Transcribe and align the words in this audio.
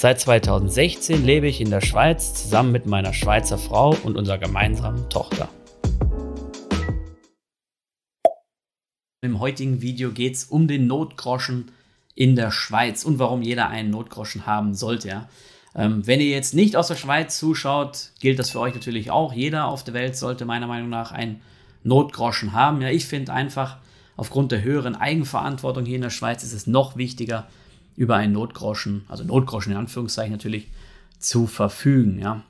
Seit 0.00 0.20
2016 0.20 1.24
lebe 1.24 1.48
ich 1.48 1.60
in 1.60 1.70
der 1.70 1.80
Schweiz 1.80 2.32
zusammen 2.32 2.70
mit 2.70 2.86
meiner 2.86 3.12
Schweizer 3.12 3.58
Frau 3.58 3.96
und 4.04 4.16
unserer 4.16 4.38
gemeinsamen 4.38 5.10
Tochter. 5.10 5.48
Im 9.22 9.40
heutigen 9.40 9.82
Video 9.82 10.12
geht 10.12 10.36
es 10.36 10.44
um 10.44 10.68
den 10.68 10.86
Notgroschen 10.86 11.72
in 12.14 12.36
der 12.36 12.52
Schweiz 12.52 13.02
und 13.04 13.18
warum 13.18 13.42
jeder 13.42 13.70
einen 13.70 13.90
Notgroschen 13.90 14.46
haben 14.46 14.72
sollte. 14.72 15.08
Ja. 15.08 15.28
Ähm, 15.74 16.06
wenn 16.06 16.20
ihr 16.20 16.28
jetzt 16.28 16.54
nicht 16.54 16.76
aus 16.76 16.86
der 16.86 16.94
Schweiz 16.94 17.36
zuschaut, 17.36 18.12
gilt 18.20 18.38
das 18.38 18.50
für 18.50 18.60
euch 18.60 18.74
natürlich 18.74 19.10
auch. 19.10 19.32
Jeder 19.32 19.66
auf 19.66 19.82
der 19.82 19.94
Welt 19.94 20.16
sollte 20.16 20.44
meiner 20.44 20.68
Meinung 20.68 20.90
nach 20.90 21.10
einen 21.10 21.40
Notgroschen 21.82 22.52
haben. 22.52 22.82
Ja, 22.82 22.88
ich 22.90 23.06
finde 23.06 23.32
einfach, 23.32 23.78
aufgrund 24.16 24.52
der 24.52 24.62
höheren 24.62 24.94
Eigenverantwortung 24.94 25.84
hier 25.84 25.96
in 25.96 26.02
der 26.02 26.10
Schweiz 26.10 26.44
ist 26.44 26.52
es 26.52 26.68
noch 26.68 26.96
wichtiger, 26.96 27.48
über 27.98 28.14
einen 28.14 28.32
Notgroschen, 28.32 29.04
also 29.08 29.24
Notgroschen 29.24 29.72
in 29.72 29.78
Anführungszeichen 29.78 30.30
natürlich, 30.30 30.68
zu 31.18 31.48
verfügen. 31.48 32.20
Ja. 32.20 32.44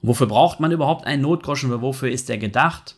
wofür 0.00 0.26
braucht 0.26 0.58
man 0.58 0.72
überhaupt 0.72 1.06
einen 1.06 1.20
Notgroschen 1.20 1.70
oder 1.70 1.82
wofür 1.82 2.10
ist 2.10 2.30
der 2.30 2.38
gedacht? 2.38 2.96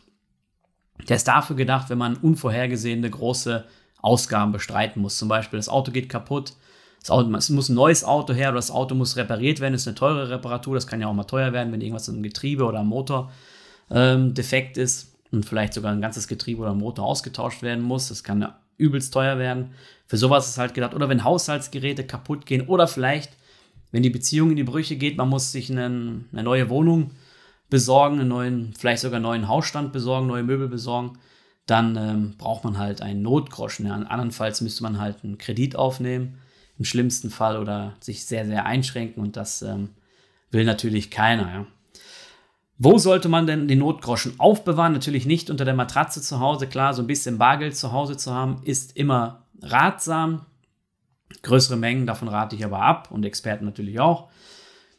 Der 1.09 1.17
ist 1.17 1.27
dafür 1.27 1.57
gedacht, 1.57 1.89
wenn 1.89 1.97
man 1.97 2.15
unvorhergesehene 2.15 3.09
große 3.09 3.65
Ausgaben 4.01 4.53
bestreiten 4.53 5.01
muss. 5.01 5.17
Zum 5.17 5.27
Beispiel 5.27 5.57
das 5.57 5.67
Auto 5.67 5.91
geht 5.91 6.07
kaputt, 6.07 6.53
das 7.01 7.09
Auto, 7.09 7.29
es 7.35 7.49
muss 7.49 7.67
ein 7.67 7.75
neues 7.75 8.05
Auto 8.05 8.33
her 8.33 8.49
oder 8.49 8.59
das 8.59 8.71
Auto 8.71 8.95
muss 8.95 9.17
repariert 9.17 9.59
werden. 9.59 9.73
Das 9.73 9.81
ist 9.81 9.87
eine 9.89 9.95
teure 9.95 10.29
Reparatur. 10.29 10.75
Das 10.75 10.87
kann 10.87 11.01
ja 11.01 11.07
auch 11.07 11.13
mal 11.13 11.25
teuer 11.25 11.51
werden, 11.51 11.73
wenn 11.73 11.81
irgendwas 11.81 12.07
im 12.07 12.23
Getriebe 12.23 12.63
oder 12.63 12.79
am 12.79 12.87
Motor 12.87 13.29
ähm, 13.91 14.33
defekt 14.33 14.77
ist 14.77 15.13
und 15.31 15.45
vielleicht 15.45 15.73
sogar 15.73 15.91
ein 15.91 15.99
ganzes 15.99 16.29
Getriebe 16.29 16.61
oder 16.61 16.73
Motor 16.73 17.05
ausgetauscht 17.05 17.61
werden 17.61 17.83
muss. 17.83 18.07
Das 18.07 18.23
kann 18.23 18.41
ja 18.41 18.57
übelst 18.77 19.13
teuer 19.13 19.37
werden. 19.37 19.71
Für 20.07 20.17
sowas 20.17 20.49
ist 20.49 20.57
halt 20.57 20.73
gedacht. 20.73 20.93
Oder 20.93 21.09
wenn 21.09 21.23
Haushaltsgeräte 21.23 22.05
kaputt 22.05 22.45
gehen 22.45 22.67
oder 22.67 22.87
vielleicht, 22.87 23.31
wenn 23.91 24.03
die 24.03 24.09
Beziehung 24.09 24.51
in 24.51 24.55
die 24.57 24.63
Brüche 24.63 24.95
geht, 24.95 25.17
man 25.17 25.29
muss 25.29 25.51
sich 25.51 25.71
einen, 25.71 26.27
eine 26.31 26.43
neue 26.43 26.69
Wohnung 26.69 27.11
besorgen, 27.69 28.19
einen 28.19 28.29
neuen, 28.29 28.73
vielleicht 28.77 29.01
sogar 29.01 29.17
einen 29.17 29.23
neuen 29.23 29.47
Hausstand 29.47 29.93
besorgen, 29.93 30.27
neue 30.27 30.43
Möbel 30.43 30.67
besorgen, 30.67 31.17
dann 31.65 31.95
ähm, 31.95 32.35
braucht 32.37 32.63
man 32.63 32.77
halt 32.77 33.01
einen 33.01 33.21
Notgroschen. 33.21 33.85
Ja. 33.85 33.95
Andernfalls 33.95 34.61
müsste 34.61 34.83
man 34.83 34.99
halt 34.99 35.23
einen 35.23 35.37
Kredit 35.37 35.75
aufnehmen 35.75 36.37
im 36.77 36.85
schlimmsten 36.85 37.29
Fall 37.29 37.57
oder 37.57 37.95
sich 37.99 38.25
sehr, 38.25 38.45
sehr 38.45 38.65
einschränken 38.65 39.23
und 39.23 39.37
das 39.37 39.61
ähm, 39.61 39.89
will 40.51 40.65
natürlich 40.65 41.11
keiner. 41.11 41.53
Ja. 41.53 41.65
Wo 42.77 42.97
sollte 42.97 43.29
man 43.29 43.47
denn 43.47 43.67
den 43.67 43.79
Notgroschen 43.79 44.39
aufbewahren? 44.39 44.93
Natürlich 44.93 45.25
nicht 45.25 45.49
unter 45.49 45.65
der 45.65 45.75
Matratze 45.75 46.21
zu 46.21 46.39
Hause. 46.39 46.67
Klar, 46.67 46.93
so 46.93 47.03
ein 47.03 47.07
bisschen 47.07 47.37
Bargeld 47.37 47.77
zu 47.77 47.91
Hause 47.91 48.17
zu 48.17 48.33
haben, 48.33 48.61
ist 48.63 48.97
immer 48.97 49.43
ratsam. 49.61 50.45
Größere 51.41 51.77
Mengen, 51.77 52.05
davon 52.05 52.27
rate 52.27 52.55
ich 52.55 52.65
aber 52.65 52.81
ab 52.81 53.09
und 53.11 53.25
Experten 53.25 53.65
natürlich 53.65 53.99
auch. 53.99 54.29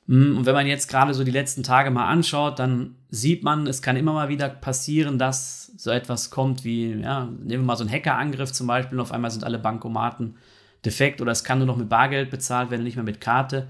Mm, 0.07 0.37
und 0.37 0.47
wenn 0.47 0.55
man 0.55 0.67
jetzt 0.67 0.89
gerade 0.89 1.15
so 1.15 1.25
die 1.25 1.31
letzten 1.31 1.63
Tage 1.63 1.91
mal 1.91 2.07
anschaut, 2.07 2.59
dann 2.59 2.97
sieht 3.11 3.43
man, 3.43 3.67
es 3.67 3.83
kann 3.83 3.97
immer 3.97 4.13
mal 4.13 4.29
wieder 4.29 4.49
passieren, 4.49 5.19
dass 5.19 5.73
so 5.77 5.91
etwas 5.91 6.31
kommt 6.31 6.65
wie, 6.65 6.93
ja, 6.93 7.25
nehmen 7.25 7.63
wir 7.63 7.67
mal 7.67 7.77
so 7.77 7.85
einen 7.85 7.93
Hackerangriff 7.93 8.53
zum 8.53 8.67
Beispiel 8.67 8.99
und 8.99 9.03
auf 9.03 9.13
einmal 9.13 9.31
sind 9.31 9.45
alle 9.45 9.59
Bankomaten 9.59 10.37
defekt 10.85 11.21
oder 11.21 11.33
es 11.33 11.45
kann 11.45 11.59
nur 11.59 11.67
noch 11.67 11.77
mit 11.77 11.89
Bargeld 11.89 12.31
bezahlt 12.31 12.71
werden, 12.71 12.85
nicht 12.85 12.97
mehr 12.97 13.05
mit 13.05 13.21
Karte. 13.21 13.69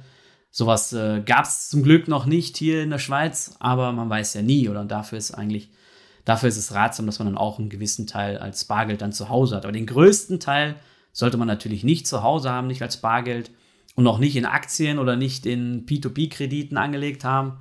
Sowas 0.57 0.93
äh, 0.93 1.21
gab 1.27 1.47
es 1.47 1.69
zum 1.69 1.83
Glück 1.83 2.07
noch 2.07 2.27
nicht 2.27 2.57
hier 2.57 2.85
in 2.85 2.91
der 2.91 3.01
Schweiz, 3.01 3.57
aber 3.59 3.91
man 3.91 4.09
weiß 4.09 4.35
ja 4.35 4.43
nie 4.43 4.69
oder 4.69 4.85
dafür 4.85 5.19
ist 5.19 5.33
eigentlich, 5.33 5.69
dafür 6.25 6.49
ist 6.49 6.57
es 6.57 6.73
ratsam, 6.73 7.07
dass 7.07 7.19
man 7.19 7.27
dann 7.27 7.37
auch 7.37 7.59
einen 7.59 7.71
gewissen 7.71 8.07
Teil 8.07 8.39
als 8.39 8.65
Bargeld 8.65 9.03
dann 9.03 9.13
zu 9.13 9.31
Hause 9.31 9.57
hat. 9.57 9.65
Aber 9.65 9.73
den 9.73 9.87
größten 9.87 10.39
Teil 10.39 10.77
sollte 11.13 11.39
man 11.39 11.49
natürlich 11.49 11.83
nicht 11.83 12.07
zu 12.07 12.23
Hause 12.23 12.51
haben, 12.51 12.69
nicht 12.69 12.83
als 12.83 12.99
Bargeld 12.99 13.51
und 13.97 14.07
auch 14.07 14.21
nicht 14.21 14.37
in 14.37 14.47
Aktien 14.47 15.01
oder 15.01 15.17
nicht 15.17 15.45
in 15.45 15.87
P2P-Krediten 15.87 16.77
angelegt 16.77 17.25
haben. 17.25 17.55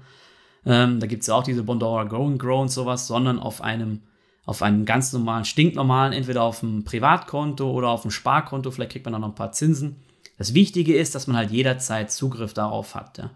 Ähm, 0.64 1.00
da 1.00 1.08
gibt 1.08 1.22
es 1.22 1.28
ja 1.30 1.34
auch 1.34 1.44
diese 1.44 1.64
Bondora 1.64 2.04
Grow 2.04 2.28
and 2.28 2.38
Grow 2.38 2.62
und 2.62 2.70
sowas, 2.70 3.08
sondern 3.08 3.40
auf 3.40 3.64
einem 3.64 4.02
auf 4.46 4.62
einem 4.62 4.86
ganz 4.86 5.12
normalen, 5.14 5.46
stinknormalen, 5.46 6.14
entweder 6.14 6.44
auf 6.44 6.60
dem 6.60 6.84
Privatkonto 6.84 7.72
oder 7.72 7.90
auf 7.90 8.04
dem 8.04 8.12
Sparkonto, 8.12 8.70
vielleicht 8.70 8.92
kriegt 8.92 9.06
man 9.06 9.16
auch 9.16 9.20
noch 9.20 9.30
ein 9.30 9.36
paar 9.36 9.54
Zinsen. 9.54 9.96
Das 10.44 10.54
Wichtige 10.54 10.94
ist, 10.98 11.16
dass 11.16 11.28
man 11.28 11.38
halt 11.38 11.52
jederzeit 11.52 12.12
Zugriff 12.12 12.54
darauf 12.54 12.96
hat. 12.96 13.18
Ja. 13.18 13.32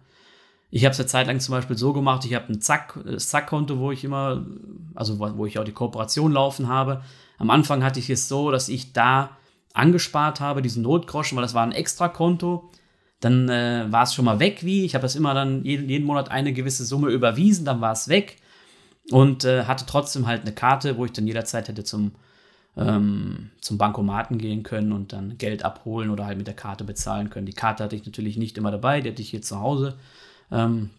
Ich 0.71 0.83
habe 0.83 0.91
es 0.91 0.99
eine 0.99 1.07
Zeit 1.07 1.27
lang 1.27 1.39
zum 1.39 1.55
Beispiel 1.55 1.77
so 1.77 1.93
gemacht, 1.93 2.25
ich 2.25 2.33
habe 2.33 2.51
ein 2.51 2.59
Zack-Konto, 2.59 3.79
wo 3.79 3.93
ich 3.93 4.03
immer, 4.03 4.45
also 4.93 5.17
wo 5.17 5.45
ich 5.45 5.57
auch 5.57 5.63
die 5.63 5.71
Kooperation 5.71 6.33
laufen 6.33 6.67
habe. 6.67 7.01
Am 7.37 7.49
Anfang 7.49 7.81
hatte 7.81 8.01
ich 8.01 8.09
es 8.09 8.27
so, 8.27 8.51
dass 8.51 8.67
ich 8.67 8.91
da 8.91 9.37
angespart 9.73 10.41
habe, 10.41 10.61
diesen 10.61 10.83
Notgroschen, 10.83 11.37
weil 11.37 11.43
das 11.43 11.53
war 11.53 11.63
ein 11.63 11.71
Extrakonto. 11.71 12.69
Dann 13.21 13.47
äh, 13.47 13.85
war 13.89 14.03
es 14.03 14.13
schon 14.13 14.25
mal 14.25 14.41
weg 14.41 14.65
wie. 14.65 14.83
Ich 14.83 14.93
habe 14.93 15.03
das 15.03 15.15
immer 15.15 15.33
dann 15.33 15.63
jeden, 15.63 15.87
jeden 15.87 16.05
Monat 16.05 16.29
eine 16.29 16.51
gewisse 16.51 16.83
Summe 16.83 17.07
überwiesen, 17.11 17.63
dann 17.63 17.79
war 17.79 17.93
es 17.93 18.09
weg 18.09 18.35
und 19.11 19.45
äh, 19.45 19.63
hatte 19.63 19.85
trotzdem 19.87 20.27
halt 20.27 20.41
eine 20.41 20.51
Karte, 20.51 20.97
wo 20.97 21.05
ich 21.05 21.13
dann 21.13 21.25
jederzeit 21.25 21.69
hätte 21.69 21.85
zum, 21.85 22.11
ähm, 22.77 23.49
zum 23.59 23.77
Bankomaten 23.77 24.37
gehen 24.37 24.63
können 24.63 24.91
und 24.91 25.11
dann 25.11 25.37
Geld 25.37 25.65
abholen 25.65 26.11
oder 26.11 26.25
halt 26.25 26.37
mit 26.37 26.47
der 26.47 26.53
Karte 26.53 26.83
bezahlen 26.83 27.29
können. 27.29 27.47
Die 27.47 27.53
Karte 27.53 27.83
hatte 27.83 27.95
ich 27.95 28.05
natürlich 28.05 28.37
nicht 28.37 28.57
immer 28.57 28.71
dabei, 28.71 29.01
die 29.01 29.09
hatte 29.09 29.21
ich 29.21 29.29
hier 29.29 29.41
zu 29.41 29.59
Hause. 29.59 29.95
Ähm, 30.51 30.91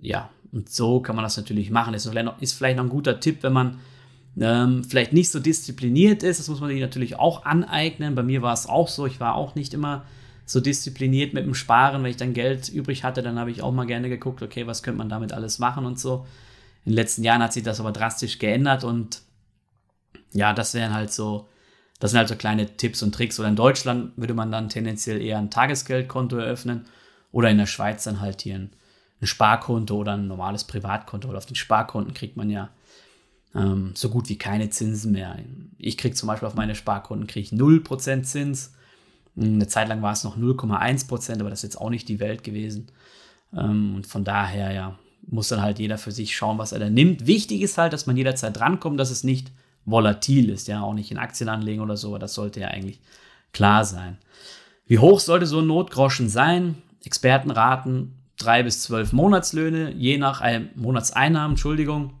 ja, 0.00 0.28
und 0.52 0.70
so 0.70 1.00
kann 1.00 1.14
man 1.14 1.22
das 1.22 1.36
natürlich 1.36 1.70
machen. 1.70 1.94
Ist 1.94 2.08
vielleicht 2.08 2.26
noch, 2.26 2.40
ist 2.42 2.52
vielleicht 2.52 2.76
noch 2.76 2.84
ein 2.84 2.90
guter 2.90 3.20
Tipp, 3.20 3.42
wenn 3.42 3.52
man 3.52 3.78
ähm, 4.40 4.82
vielleicht 4.84 5.12
nicht 5.12 5.30
so 5.30 5.38
diszipliniert 5.38 6.22
ist. 6.22 6.40
Das 6.40 6.48
muss 6.48 6.60
man 6.60 6.70
sich 6.70 6.80
natürlich 6.80 7.18
auch 7.18 7.44
aneignen. 7.44 8.14
Bei 8.14 8.22
mir 8.22 8.42
war 8.42 8.52
es 8.52 8.66
auch 8.66 8.88
so. 8.88 9.06
Ich 9.06 9.20
war 9.20 9.34
auch 9.36 9.54
nicht 9.54 9.74
immer 9.74 10.04
so 10.46 10.60
diszipliniert 10.60 11.32
mit 11.32 11.44
dem 11.44 11.54
Sparen. 11.54 12.02
Wenn 12.02 12.10
ich 12.10 12.16
dann 12.16 12.34
Geld 12.34 12.68
übrig 12.68 13.04
hatte, 13.04 13.22
dann 13.22 13.38
habe 13.38 13.50
ich 13.50 13.62
auch 13.62 13.72
mal 13.72 13.86
gerne 13.86 14.08
geguckt, 14.08 14.42
okay, 14.42 14.66
was 14.66 14.82
könnte 14.82 14.98
man 14.98 15.08
damit 15.08 15.32
alles 15.32 15.58
machen 15.58 15.84
und 15.84 16.00
so. 16.00 16.26
In 16.84 16.92
den 16.92 16.96
letzten 16.96 17.22
Jahren 17.22 17.42
hat 17.42 17.52
sich 17.52 17.62
das 17.62 17.80
aber 17.80 17.92
drastisch 17.92 18.38
geändert 18.38 18.82
und 18.82 19.20
ja, 20.32 20.52
das 20.52 20.74
wären 20.74 20.94
halt 20.94 21.12
so, 21.12 21.48
das 22.00 22.10
sind 22.10 22.18
halt 22.18 22.28
so 22.28 22.36
kleine 22.36 22.76
Tipps 22.76 23.02
und 23.02 23.14
Tricks. 23.14 23.38
Oder 23.40 23.48
in 23.48 23.56
Deutschland 23.56 24.12
würde 24.16 24.34
man 24.34 24.52
dann 24.52 24.68
tendenziell 24.68 25.20
eher 25.20 25.38
ein 25.38 25.50
Tagesgeldkonto 25.50 26.36
eröffnen 26.36 26.86
oder 27.32 27.50
in 27.50 27.58
der 27.58 27.66
Schweiz 27.66 28.04
dann 28.04 28.20
halt 28.20 28.42
hier 28.42 28.56
ein, 28.56 28.70
ein 29.20 29.26
Sparkonto 29.26 29.96
oder 29.96 30.14
ein 30.14 30.28
normales 30.28 30.64
Privatkonto. 30.64 31.28
Oder 31.28 31.38
auf 31.38 31.46
den 31.46 31.56
Sparkonten 31.56 32.14
kriegt 32.14 32.36
man 32.36 32.50
ja 32.50 32.70
ähm, 33.54 33.92
so 33.94 34.10
gut 34.10 34.28
wie 34.28 34.38
keine 34.38 34.70
Zinsen 34.70 35.12
mehr. 35.12 35.36
Ich 35.78 35.98
kriege 35.98 36.14
zum 36.14 36.26
Beispiel 36.26 36.48
auf 36.48 36.54
meine 36.54 36.74
Sparkonten 36.74 37.26
kriege 37.26 37.46
ich 37.46 37.58
0% 37.58 38.22
Zins. 38.22 38.74
Eine 39.36 39.68
Zeit 39.68 39.88
lang 39.88 40.02
war 40.02 40.12
es 40.12 40.24
noch 40.24 40.36
0,1%, 40.36 41.40
aber 41.40 41.50
das 41.50 41.60
ist 41.60 41.74
jetzt 41.74 41.80
auch 41.80 41.90
nicht 41.90 42.08
die 42.08 42.20
Welt 42.20 42.44
gewesen. 42.44 42.88
Ähm, 43.56 43.94
und 43.96 44.06
von 44.06 44.24
daher, 44.24 44.72
ja, 44.72 44.98
muss 45.26 45.48
dann 45.48 45.62
halt 45.62 45.78
jeder 45.78 45.98
für 45.98 46.12
sich 46.12 46.36
schauen, 46.36 46.58
was 46.58 46.72
er 46.72 46.78
da 46.78 46.90
nimmt. 46.90 47.26
Wichtig 47.26 47.60
ist 47.62 47.78
halt, 47.78 47.92
dass 47.92 48.06
man 48.06 48.16
jederzeit 48.16 48.56
drankommt, 48.56 48.98
dass 48.98 49.10
es 49.10 49.24
nicht 49.24 49.52
volatil 49.90 50.50
ist, 50.50 50.68
ja, 50.68 50.82
auch 50.82 50.94
nicht 50.94 51.10
in 51.10 51.18
Aktien 51.18 51.48
anlegen 51.48 51.80
oder 51.80 51.96
so, 51.96 52.18
das 52.18 52.34
sollte 52.34 52.60
ja 52.60 52.68
eigentlich 52.68 53.00
klar 53.52 53.84
sein. 53.84 54.18
Wie 54.86 54.98
hoch 54.98 55.20
sollte 55.20 55.46
so 55.46 55.60
ein 55.60 55.66
Notgroschen 55.66 56.28
sein? 56.28 56.76
Experten 57.04 57.50
raten 57.50 58.14
drei 58.38 58.62
bis 58.62 58.82
zwölf 58.82 59.12
Monatslöhne, 59.12 59.92
je 59.92 60.16
nach 60.16 60.40
äh, 60.40 60.62
Monatseinnahmen, 60.74 61.52
Entschuldigung, 61.52 62.14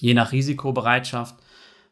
je 0.00 0.14
nach 0.14 0.32
Risikobereitschaft. 0.32 1.36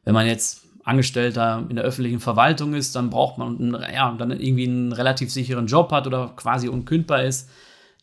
Wenn 0.05 0.14
man 0.14 0.26
jetzt 0.26 0.64
Angestellter 0.85 1.64
in 1.69 1.76
der 1.76 1.85
öffentlichen 1.85 2.20
Verwaltung 2.20 2.75
ist, 2.75 2.96
dann 2.96 3.11
braucht 3.11 3.38
man 3.38 3.76
ja, 3.93 4.12
dann 4.12 4.31
irgendwie 4.31 4.67
einen 4.67 4.93
relativ 4.93 5.31
sicheren 5.31 5.67
Job 5.67 5.93
hat 5.93 6.06
oder 6.06 6.32
quasi 6.35 6.69
unkündbar 6.69 7.25
ist, 7.25 7.50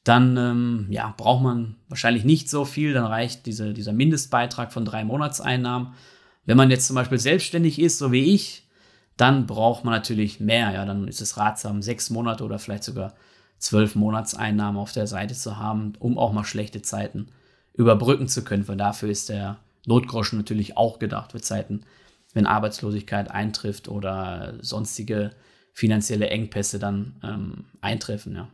dann 0.04 0.38
ähm, 0.38 0.88
ja, 0.92 1.14
braucht 1.18 1.42
man 1.42 1.76
wahrscheinlich 1.90 2.24
nicht 2.26 2.48
so 2.50 2.64
viel, 2.64 2.94
dann 2.94 3.06
reicht 3.06 3.48
diese, 3.48 3.74
dieser 3.74 3.92
Mindestbeitrag 3.92 4.72
von 4.72 4.86
drei 4.86 5.04
Monatseinnahmen. 5.04 5.94
Wenn 6.46 6.58
man 6.58 6.70
jetzt 6.70 6.88
zum 6.88 6.96
Beispiel 6.96 7.20
selbstständig 7.20 7.80
ist, 7.80 7.98
so 7.98 8.12
wie 8.12 8.34
ich, 8.34 8.68
dann 9.18 9.48
braucht 9.48 9.86
man 9.86 9.94
natürlich 9.94 10.40
mehr. 10.40 10.72
Ja, 10.72 10.86
dann 10.86 11.08
ist 11.08 11.22
es 11.22 11.38
ratsam, 11.38 11.82
sechs 11.82 12.10
Monate 12.10 12.44
oder 12.44 12.60
vielleicht 12.60 12.84
sogar 12.84 13.14
zwölf 13.58 13.96
Monatseinnahmen 13.96 14.80
auf 14.80 14.92
der 14.92 15.08
Seite 15.08 15.34
zu 15.34 15.58
haben, 15.58 15.94
um 16.00 16.18
auch 16.18 16.34
mal 16.34 16.44
schlechte 16.44 16.82
Zeiten 16.82 17.30
überbrücken 17.74 18.28
zu 18.28 18.44
können. 18.44 18.68
Weil 18.68 18.78
dafür 18.78 19.10
ist 19.10 19.30
der 19.30 19.58
Notgroschen 19.86 20.38
natürlich 20.38 20.78
auch 20.78 21.00
gedacht 21.00 21.32
für 21.32 21.42
Zeiten, 21.42 21.82
wenn 22.34 22.46
Arbeitslosigkeit 22.46 23.32
eintrifft 23.32 23.88
oder 23.88 24.56
sonstige 24.62 25.32
finanzielle 25.74 26.30
Engpässe 26.30 26.80
dann 26.80 27.16
ähm, 27.24 27.66
eintreffen. 27.82 28.36
Ja. 28.36 28.48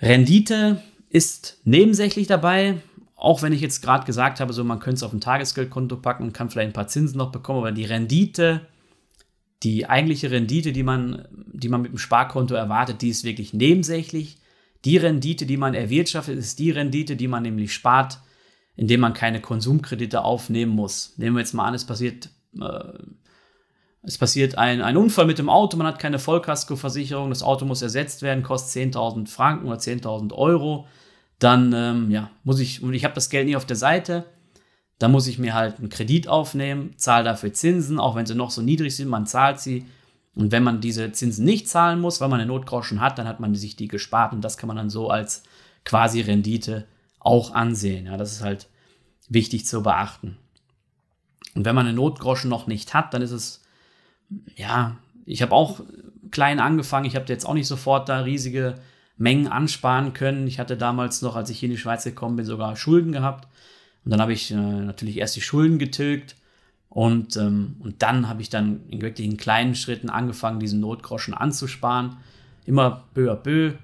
Rendite 0.00 0.82
ist 1.08 1.58
nebensächlich 1.64 2.26
dabei, 2.26 2.76
auch 3.16 3.40
wenn 3.42 3.52
ich 3.52 3.62
jetzt 3.62 3.80
gerade 3.80 4.04
gesagt 4.04 4.40
habe, 4.40 4.52
so 4.52 4.62
man 4.62 4.78
könnte 4.78 4.96
es 4.96 5.02
auf 5.02 5.12
ein 5.12 5.20
Tagesgeldkonto 5.20 5.96
packen 5.96 6.24
und 6.24 6.32
kann 6.32 6.50
vielleicht 6.50 6.68
ein 6.68 6.74
paar 6.74 6.86
Zinsen 6.86 7.16
noch 7.16 7.32
bekommen, 7.32 7.60
aber 7.60 7.72
die 7.72 7.84
Rendite, 7.84 8.66
die 9.62 9.88
eigentliche 9.88 10.30
Rendite, 10.30 10.72
die 10.72 10.82
man, 10.82 11.26
die 11.30 11.70
man 11.70 11.82
mit 11.82 11.92
dem 11.92 11.98
Sparkonto 11.98 12.54
erwartet, 12.54 13.00
die 13.00 13.08
ist 13.08 13.24
wirklich 13.24 13.54
nebensächlich. 13.54 14.38
Die 14.84 14.98
Rendite, 14.98 15.46
die 15.46 15.56
man 15.56 15.72
erwirtschaftet, 15.72 16.38
ist 16.38 16.58
die 16.58 16.70
Rendite, 16.70 17.16
die 17.16 17.26
man 17.26 17.42
nämlich 17.42 17.72
spart, 17.72 18.20
indem 18.76 19.00
man 19.00 19.14
keine 19.14 19.40
Konsumkredite 19.40 20.22
aufnehmen 20.22 20.72
muss. 20.72 21.14
Nehmen 21.16 21.36
wir 21.36 21.40
jetzt 21.40 21.54
mal 21.54 21.64
an, 21.64 21.74
es 21.74 21.86
passiert, 21.86 22.28
äh, 22.60 22.92
es 24.02 24.18
passiert 24.18 24.58
ein, 24.58 24.82
ein 24.82 24.98
Unfall 24.98 25.24
mit 25.24 25.38
dem 25.38 25.48
Auto, 25.48 25.78
man 25.78 25.86
hat 25.86 25.98
keine 25.98 26.18
Vollkaskoversicherung, 26.18 27.30
das 27.30 27.42
Auto 27.42 27.64
muss 27.64 27.80
ersetzt 27.80 28.20
werden, 28.20 28.44
kostet 28.44 28.94
10.000 28.94 29.26
Franken 29.26 29.66
oder 29.66 29.78
10.000 29.78 30.34
Euro. 30.34 30.86
Dann 31.38 31.72
ähm, 31.74 32.10
ja, 32.10 32.30
muss 32.44 32.60
ich, 32.60 32.82
und 32.82 32.94
ich 32.94 33.04
habe 33.04 33.14
das 33.14 33.28
Geld 33.28 33.46
nie 33.46 33.56
auf 33.56 33.66
der 33.66 33.76
Seite, 33.76 34.24
dann 34.98 35.12
muss 35.12 35.26
ich 35.26 35.38
mir 35.38 35.54
halt 35.54 35.78
einen 35.78 35.90
Kredit 35.90 36.28
aufnehmen, 36.28 36.94
zahle 36.96 37.24
dafür 37.24 37.52
Zinsen, 37.52 38.00
auch 38.00 38.14
wenn 38.14 38.26
sie 38.26 38.34
noch 38.34 38.50
so 38.50 38.62
niedrig 38.62 38.96
sind, 38.96 39.08
man 39.08 39.26
zahlt 39.26 39.60
sie. 39.60 39.84
Und 40.34 40.52
wenn 40.52 40.62
man 40.62 40.80
diese 40.80 41.12
Zinsen 41.12 41.44
nicht 41.44 41.68
zahlen 41.68 42.00
muss, 42.00 42.20
weil 42.20 42.28
man 42.28 42.40
eine 42.40 42.48
Notgroschen 42.48 43.00
hat, 43.00 43.18
dann 43.18 43.28
hat 43.28 43.40
man 43.40 43.54
sich 43.54 43.76
die 43.76 43.88
gespart 43.88 44.32
und 44.32 44.42
das 44.42 44.56
kann 44.58 44.68
man 44.68 44.76
dann 44.76 44.90
so 44.90 45.10
als 45.10 45.42
quasi 45.84 46.20
Rendite 46.20 46.86
auch 47.18 47.52
ansehen. 47.52 48.06
Ja, 48.06 48.16
das 48.16 48.32
ist 48.32 48.42
halt 48.42 48.68
wichtig 49.28 49.66
zu 49.66 49.82
beachten. 49.82 50.38
Und 51.54 51.64
wenn 51.64 51.74
man 51.74 51.86
eine 51.86 51.96
Notgroschen 51.96 52.50
noch 52.50 52.66
nicht 52.66 52.94
hat, 52.94 53.14
dann 53.14 53.22
ist 53.22 53.30
es, 53.30 53.62
ja, 54.56 54.96
ich 55.24 55.42
habe 55.42 55.52
auch 55.52 55.80
klein 56.30 56.60
angefangen. 56.60 57.06
Ich 57.06 57.16
habe 57.16 57.26
jetzt 57.28 57.46
auch 57.46 57.54
nicht 57.54 57.66
sofort 57.66 58.08
da 58.08 58.20
riesige 58.20 58.74
Mengen 59.16 59.48
ansparen 59.48 60.12
können. 60.12 60.46
Ich 60.46 60.58
hatte 60.58 60.76
damals 60.76 61.22
noch, 61.22 61.36
als 61.36 61.50
ich 61.50 61.58
hier 61.58 61.68
in 61.68 61.74
die 61.74 61.80
Schweiz 61.80 62.04
gekommen 62.04 62.36
bin, 62.36 62.44
sogar 62.44 62.76
Schulden 62.76 63.12
gehabt. 63.12 63.48
Und 64.04 64.10
dann 64.10 64.20
habe 64.20 64.32
ich 64.32 64.50
äh, 64.50 64.56
natürlich 64.56 65.18
erst 65.18 65.36
die 65.36 65.40
Schulden 65.40 65.78
getilgt 65.78 66.36
und, 66.96 67.36
ähm, 67.36 67.76
und 67.80 68.02
dann 68.02 68.26
habe 68.26 68.40
ich 68.40 68.48
dann 68.48 68.80
in 68.88 69.02
wirklich 69.02 69.26
in 69.26 69.36
kleinen 69.36 69.74
Schritten 69.74 70.08
angefangen, 70.08 70.60
diesen 70.60 70.80
Notgroschen 70.80 71.34
anzusparen. 71.34 72.16
Immer 72.64 73.04
peu 73.12 73.30
à 73.30 73.36
peu. 73.36 73.74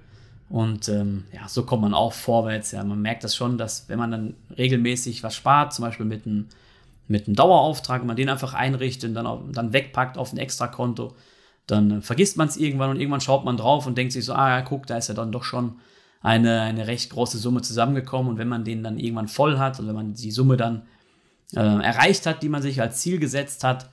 Und 0.49 0.89
ähm, 0.89 1.25
ja, 1.31 1.47
so 1.47 1.65
kommt 1.65 1.83
man 1.83 1.93
auch 1.93 2.15
vorwärts. 2.15 2.73
Ja, 2.73 2.83
man 2.85 3.03
merkt 3.03 3.23
das 3.23 3.37
schon, 3.37 3.59
dass 3.59 3.87
wenn 3.91 3.99
man 3.99 4.11
dann 4.11 4.35
regelmäßig 4.57 5.23
was 5.23 5.37
spart, 5.37 5.75
zum 5.75 5.85
Beispiel 5.85 6.07
mit 6.07 6.27
einem, 6.27 6.47
mit 7.07 7.25
Dauerauftrag, 7.27 8.01
wenn 8.01 8.07
man 8.07 8.17
den 8.17 8.31
einfach 8.31 8.55
einrichtet 8.55 9.11
und 9.11 9.15
dann, 9.15 9.53
dann 9.53 9.75
wegpackt 9.75 10.17
auf 10.17 10.33
ein 10.33 10.39
Extrakonto, 10.39 11.15
dann 11.67 12.03
vergisst 12.03 12.37
man 12.37 12.49
es 12.49 12.57
irgendwann 12.57 12.91
und 12.91 13.01
irgendwann 13.01 13.21
schaut 13.21 13.45
man 13.45 13.57
drauf 13.57 13.87
und 13.87 13.97
denkt 13.97 14.13
sich 14.13 14.25
so, 14.25 14.35
ah 14.35 14.61
guck, 14.63 14.87
da 14.87 14.97
ist 14.97 15.09
ja 15.09 15.15
dann 15.15 15.33
doch 15.33 15.45
schon 15.45 15.77
eine, 16.21 16.61
eine 16.63 16.87
recht 16.87 17.11
große 17.11 17.39
Summe 17.39 17.63
zusammengekommen. 17.63 18.33
Und 18.33 18.39
wenn 18.39 18.49
man 18.49 18.65
den 18.65 18.83
dann 18.83 18.99
irgendwann 18.99 19.29
voll 19.29 19.59
hat 19.59 19.79
und 19.81 19.87
wenn 19.87 19.95
man 19.95 20.15
die 20.15 20.31
Summe 20.31 20.57
dann 20.57 20.83
äh, 21.55 21.61
erreicht 21.61 22.27
hat, 22.27 22.43
die 22.43 22.49
man 22.49 22.63
sich 22.63 22.81
als 22.81 23.01
Ziel 23.01 23.19
gesetzt 23.19 23.65
hat, 23.65 23.89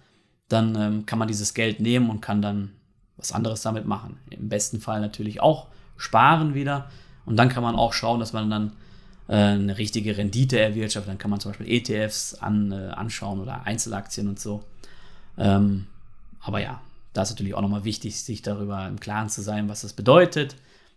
dann 0.47 0.75
ähm, 0.75 1.05
kann 1.05 1.19
man 1.19 1.27
dieses 1.27 1.53
Geld 1.53 1.79
nehmen 1.79 2.09
und 2.09 2.21
kann 2.21 2.41
dann 2.41 2.71
was 3.17 3.31
anderes 3.31 3.61
damit 3.61 3.85
machen. 3.85 4.17
Im 4.29 4.49
besten 4.49 4.79
Fall 4.79 5.01
natürlich 5.01 5.41
auch 5.41 5.67
sparen 5.97 6.53
wieder. 6.53 6.89
Und 7.25 7.37
dann 7.37 7.49
kann 7.49 7.63
man 7.63 7.75
auch 7.75 7.93
schauen, 7.93 8.19
dass 8.19 8.33
man 8.33 8.49
dann 8.49 8.71
äh, 9.27 9.35
eine 9.35 9.77
richtige 9.77 10.17
Rendite 10.17 10.59
erwirtschaftet. 10.59 11.11
Dann 11.11 11.17
kann 11.17 11.29
man 11.29 11.39
zum 11.39 11.51
Beispiel 11.51 11.69
ETFs 11.69 12.35
an, 12.35 12.71
äh, 12.71 12.89
anschauen 12.89 13.39
oder 13.39 13.65
Einzelaktien 13.65 14.27
und 14.27 14.39
so. 14.39 14.63
Ähm, 15.37 15.85
aber 16.41 16.61
ja, 16.61 16.81
da 17.19 17.23
ist 17.23 17.31
natürlich 17.31 17.53
auch 17.53 17.61
nochmal 17.61 17.83
wichtig, 17.83 18.23
sich 18.23 18.43
darüber 18.43 18.87
im 18.87 18.97
Klaren 18.97 19.27
zu 19.27 19.41
sein, 19.41 19.67
was 19.67 19.81
das 19.81 19.91
bedeutet 19.91 20.55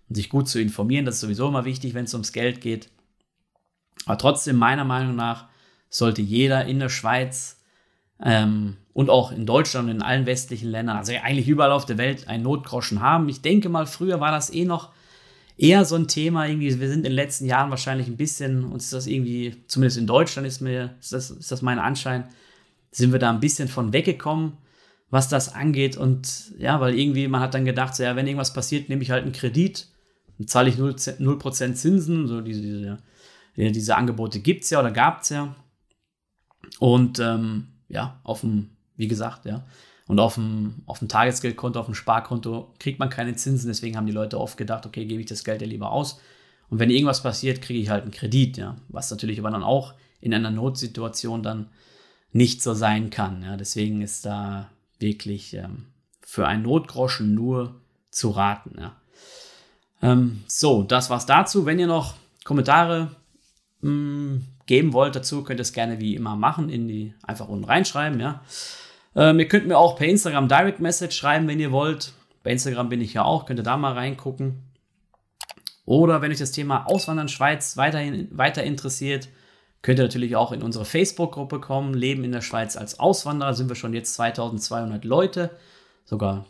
und 0.08 0.14
sich 0.14 0.28
gut 0.28 0.48
zu 0.48 0.60
informieren. 0.60 1.04
Das 1.04 1.16
ist 1.16 1.20
sowieso 1.22 1.48
immer 1.48 1.64
wichtig, 1.64 1.94
wenn 1.94 2.04
es 2.04 2.14
ums 2.14 2.32
Geld 2.32 2.60
geht. 2.60 2.90
Aber 4.06 4.18
trotzdem, 4.18 4.54
meiner 4.54 4.84
Meinung 4.84 5.16
nach, 5.16 5.46
sollte 5.88 6.22
jeder 6.22 6.64
in 6.64 6.78
der 6.78 6.90
Schweiz 6.90 7.60
ähm, 8.22 8.76
und 8.92 9.10
auch 9.10 9.32
in 9.32 9.46
Deutschland 9.46 9.88
und 9.88 9.96
in 9.96 10.02
allen 10.02 10.24
westlichen 10.24 10.70
Ländern, 10.70 10.96
also 10.96 11.12
eigentlich 11.12 11.48
überall 11.48 11.72
auf 11.72 11.86
der 11.86 11.98
Welt, 11.98 12.28
einen 12.28 12.44
Notgroschen 12.44 13.00
haben. 13.00 13.28
Ich 13.28 13.42
denke 13.42 13.68
mal, 13.68 13.86
früher 13.86 14.20
war 14.20 14.30
das 14.30 14.54
eh 14.54 14.64
noch 14.64 14.92
eher 15.58 15.84
so 15.84 15.96
ein 15.96 16.06
Thema. 16.06 16.46
Irgendwie, 16.46 16.78
wir 16.78 16.88
sind 16.88 16.98
in 16.98 17.02
den 17.02 17.12
letzten 17.14 17.46
Jahren 17.46 17.70
wahrscheinlich 17.70 18.06
ein 18.06 18.16
bisschen, 18.16 18.64
uns 18.64 18.84
ist 18.84 18.92
das 18.92 19.06
irgendwie, 19.08 19.56
zumindest 19.66 19.98
in 19.98 20.06
Deutschland 20.06 20.46
ist 20.46 20.60
mir, 20.60 20.94
ist 21.00 21.12
das, 21.12 21.32
ist 21.32 21.50
das 21.50 21.62
mein 21.62 21.80
Anschein, 21.80 22.28
sind 22.92 23.10
wir 23.10 23.18
da 23.18 23.30
ein 23.30 23.40
bisschen 23.40 23.66
von 23.66 23.92
weggekommen, 23.92 24.52
was 25.12 25.28
das 25.28 25.54
angeht. 25.54 25.98
Und 25.98 26.52
ja, 26.58 26.80
weil 26.80 26.98
irgendwie, 26.98 27.28
man 27.28 27.42
hat 27.42 27.52
dann 27.52 27.66
gedacht, 27.66 27.94
so, 27.94 28.02
ja, 28.02 28.16
wenn 28.16 28.26
irgendwas 28.26 28.54
passiert, 28.54 28.88
nehme 28.88 29.02
ich 29.02 29.10
halt 29.10 29.24
einen 29.24 29.34
Kredit, 29.34 29.86
dann 30.38 30.48
zahle 30.48 30.70
ich 30.70 30.76
0%, 30.76 31.20
0 31.20 31.52
Zinsen, 31.52 32.26
so 32.26 32.40
diese, 32.40 32.62
diese, 32.62 32.98
diese 33.72 33.96
Angebote 33.96 34.40
gibt 34.40 34.64
es 34.64 34.70
ja 34.70 34.80
oder 34.80 34.90
gab 34.90 35.20
es 35.20 35.28
ja. 35.28 35.54
Und 36.78 37.18
ähm, 37.18 37.68
ja, 37.88 38.20
auf 38.24 38.40
dem, 38.40 38.70
wie 38.96 39.06
gesagt, 39.06 39.44
ja. 39.44 39.66
Und 40.06 40.18
auf 40.18 40.36
dem, 40.36 40.82
auf 40.86 41.00
dem 41.00 41.08
Tagesgeldkonto, 41.08 41.78
auf 41.78 41.86
dem 41.86 41.94
Sparkonto 41.94 42.72
kriegt 42.78 42.98
man 42.98 43.10
keine 43.10 43.36
Zinsen. 43.36 43.68
Deswegen 43.68 43.98
haben 43.98 44.06
die 44.06 44.12
Leute 44.12 44.40
oft 44.40 44.56
gedacht, 44.56 44.86
okay, 44.86 45.04
gebe 45.04 45.20
ich 45.20 45.28
das 45.28 45.44
Geld 45.44 45.60
ja 45.60 45.68
lieber 45.68 45.92
aus. 45.92 46.20
Und 46.70 46.78
wenn 46.78 46.88
irgendwas 46.88 47.22
passiert, 47.22 47.60
kriege 47.60 47.80
ich 47.80 47.90
halt 47.90 48.04
einen 48.04 48.12
Kredit, 48.12 48.56
ja. 48.56 48.76
Was 48.88 49.10
natürlich 49.10 49.38
aber 49.38 49.50
dann 49.50 49.62
auch 49.62 49.92
in 50.22 50.32
einer 50.32 50.50
Notsituation 50.50 51.42
dann 51.42 51.68
nicht 52.32 52.62
so 52.62 52.72
sein 52.72 53.10
kann. 53.10 53.42
Ja. 53.42 53.58
Deswegen 53.58 54.00
ist 54.00 54.24
da 54.24 54.70
wirklich 55.02 55.54
ähm, 55.54 55.86
für 56.22 56.46
einen 56.46 56.62
Notgroschen 56.62 57.34
nur 57.34 57.74
zu 58.10 58.30
raten. 58.30 58.76
Ja. 58.78 58.96
Ähm, 60.02 60.42
so, 60.46 60.82
das 60.82 61.10
war's 61.10 61.26
dazu. 61.26 61.66
Wenn 61.66 61.78
ihr 61.78 61.86
noch 61.86 62.14
Kommentare 62.44 63.14
mh, 63.82 63.90
hm, 63.90 64.46
geben 64.66 64.92
wollt 64.92 65.14
dazu, 65.14 65.44
könnt 65.44 65.60
ihr 65.60 65.62
es 65.62 65.72
gerne 65.72 66.00
wie 66.00 66.14
immer 66.14 66.36
machen, 66.36 66.70
in 66.70 66.88
die 66.88 67.14
einfach 67.22 67.48
unten 67.48 67.64
reinschreiben, 67.64 68.20
ja. 68.20 68.42
Ähm, 69.14 69.38
ihr 69.38 69.48
könnt 69.48 69.66
mir 69.66 69.76
auch 69.76 69.96
per 69.96 70.06
Instagram 70.06 70.48
Direct 70.48 70.80
Message 70.80 71.14
schreiben, 71.14 71.46
wenn 71.46 71.60
ihr 71.60 71.70
wollt. 71.70 72.14
Bei 72.42 72.50
Instagram 72.50 72.88
bin 72.88 73.02
ich 73.02 73.12
ja 73.14 73.24
auch, 73.24 73.44
könnt 73.44 73.60
ihr 73.60 73.64
da 73.64 73.76
mal 73.76 73.92
reingucken. 73.92 74.62
Oder 75.84 76.22
wenn 76.22 76.30
euch 76.30 76.38
das 76.38 76.52
Thema 76.52 76.86
Auswandern 76.86 77.28
Schweiz 77.28 77.76
weiterhin 77.76 78.28
weiter 78.30 78.62
interessiert, 78.62 79.28
könnt 79.82 79.98
ihr 79.98 80.04
natürlich 80.04 80.36
auch 80.36 80.52
in 80.52 80.62
unsere 80.62 80.84
Facebook-Gruppe 80.84 81.60
kommen. 81.60 81.94
Leben 81.94 82.24
in 82.24 82.32
der 82.32 82.40
Schweiz 82.40 82.76
als 82.76 82.98
Auswanderer 82.98 83.54
sind 83.54 83.68
wir 83.68 83.76
schon 83.76 83.94
jetzt 83.94 84.14
2200 84.14 85.04
Leute, 85.04 85.50
sogar 86.04 86.46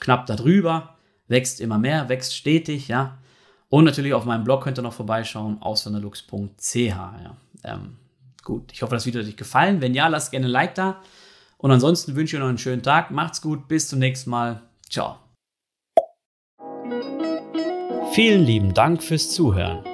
knapp 0.00 0.26
darüber. 0.26 0.96
Wächst 1.28 1.60
immer 1.60 1.78
mehr, 1.78 2.08
wächst 2.08 2.34
stetig, 2.34 2.88
ja. 2.88 3.18
Und 3.68 3.84
natürlich 3.84 4.14
auf 4.14 4.24
meinem 4.24 4.44
Blog 4.44 4.62
könnt 4.62 4.78
ihr 4.78 4.82
noch 4.82 4.92
vorbeischauen, 4.92 5.60
auswanderlux.ch. 5.60 6.76
Ja. 6.76 7.36
Ähm, 7.64 7.96
gut, 8.42 8.72
ich 8.72 8.82
hoffe, 8.82 8.94
das 8.94 9.06
Video 9.06 9.20
hat 9.20 9.28
euch 9.28 9.36
gefallen. 9.36 9.80
Wenn 9.80 9.94
ja, 9.94 10.08
lasst 10.08 10.30
gerne 10.30 10.46
ein 10.46 10.52
Like 10.52 10.74
da. 10.74 11.00
Und 11.56 11.70
ansonsten 11.70 12.14
wünsche 12.14 12.36
ich 12.36 12.40
euch 12.40 12.44
noch 12.44 12.50
einen 12.50 12.58
schönen 12.58 12.82
Tag. 12.82 13.10
Macht's 13.10 13.40
gut, 13.40 13.68
bis 13.68 13.88
zum 13.88 13.98
nächsten 13.98 14.30
Mal. 14.30 14.60
Ciao. 14.90 15.16
Vielen 18.12 18.44
lieben 18.44 18.74
Dank 18.74 19.02
fürs 19.02 19.30
Zuhören. 19.30 19.93